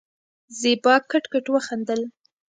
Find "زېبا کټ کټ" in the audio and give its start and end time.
0.59-1.45